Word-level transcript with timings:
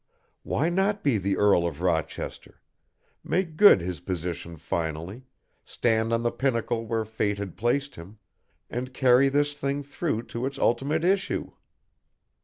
Why 0.41 0.67
not 0.69 1.03
be 1.03 1.19
the 1.19 1.37
Earl 1.37 1.67
of 1.67 1.79
Rochester, 1.79 2.59
make 3.23 3.55
good 3.55 3.81
his 3.81 3.99
position 3.99 4.57
finally, 4.57 5.25
stand 5.63 6.11
on 6.11 6.23
the 6.23 6.31
pinnacle 6.31 6.87
where 6.87 7.05
Fate 7.05 7.37
had 7.37 7.55
placed 7.55 7.93
him, 7.93 8.17
and 8.67 8.95
carry 8.95 9.29
this 9.29 9.53
thing 9.53 9.83
through 9.83 10.23
to 10.33 10.47
its 10.47 10.57
ultimate 10.57 11.03
issue? 11.03 11.51